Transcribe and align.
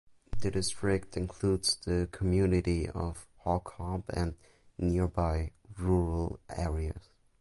The 0.39 0.49
district 0.49 1.15
includes 1.15 1.75
the 1.75 2.09
community 2.11 2.89
of 2.89 3.27
Holcomb 3.37 4.03
and 4.09 4.33
nearby 4.79 5.51
rural 5.77 6.39
areas. 6.49 7.09